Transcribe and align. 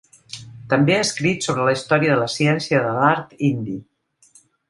També 0.69 0.95
ha 0.95 1.01
escrit 1.07 1.45
sobre 1.47 1.67
la 1.67 1.75
història 1.75 2.13
de 2.13 2.17
la 2.21 2.31
ciència 2.37 2.77
i 2.77 2.83
de 2.87 2.93
l'art 2.97 3.37
indi. 3.51 3.77